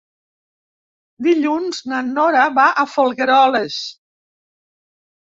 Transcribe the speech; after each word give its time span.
Dilluns 1.25 1.81
na 1.91 1.99
Nora 2.07 2.45
va 2.55 2.65
a 2.83 2.85
Folgueroles. 2.93 3.77